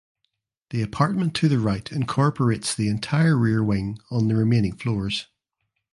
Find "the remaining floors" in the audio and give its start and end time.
4.29-5.27